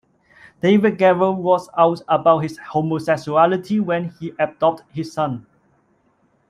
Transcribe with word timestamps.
David 0.63 0.97
Gerrold 0.97 1.37
was 1.37 1.69
out 1.77 2.01
about 2.07 2.39
his 2.39 2.57
homosexuality 2.57 3.79
when 3.79 4.09
he 4.09 4.33
adopted 4.39 4.83
his 4.93 5.13
son. 5.13 5.45